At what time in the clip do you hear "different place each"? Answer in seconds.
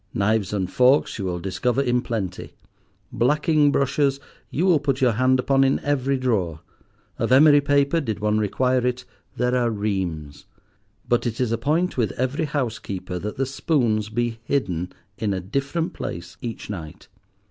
15.39-16.67